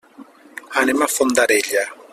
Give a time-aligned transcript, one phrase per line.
[0.83, 1.85] Anem a Fondarella.